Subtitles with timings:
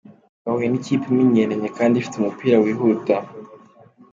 [0.39, 3.15] Twahuye n’ikipe imenyeranye kandi ifite umupira wihuta.